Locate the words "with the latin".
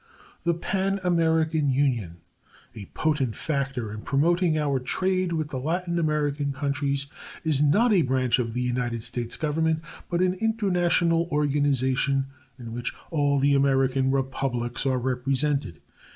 5.31-5.99